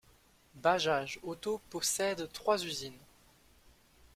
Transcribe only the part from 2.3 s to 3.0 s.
trois usines.